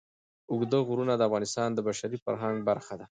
[0.51, 3.05] اوږده غرونه د افغانستان د بشري فرهنګ برخه ده.